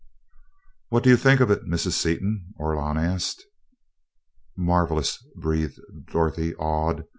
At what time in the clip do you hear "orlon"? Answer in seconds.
2.59-2.97